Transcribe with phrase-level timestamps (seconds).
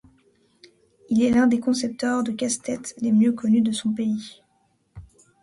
[1.09, 4.41] Il est l'un des concepteurs de casse-tête les mieux connus de son pays.